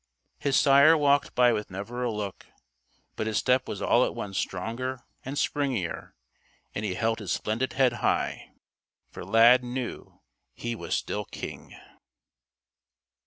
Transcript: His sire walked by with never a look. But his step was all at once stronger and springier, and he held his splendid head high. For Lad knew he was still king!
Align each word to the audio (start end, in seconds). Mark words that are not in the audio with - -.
His 0.39 0.57
sire 0.59 0.97
walked 0.97 1.35
by 1.35 1.53
with 1.53 1.69
never 1.69 2.01
a 2.03 2.11
look. 2.11 2.47
But 3.15 3.27
his 3.27 3.37
step 3.37 3.67
was 3.67 3.83
all 3.83 4.03
at 4.03 4.15
once 4.15 4.35
stronger 4.39 5.05
and 5.23 5.35
springier, 5.37 6.13
and 6.73 6.83
he 6.83 6.95
held 6.95 7.19
his 7.19 7.31
splendid 7.31 7.73
head 7.73 7.93
high. 8.01 8.49
For 9.11 9.23
Lad 9.23 9.63
knew 9.63 10.19
he 10.55 10.73
was 10.73 10.95
still 10.95 11.25
king! 11.25 11.77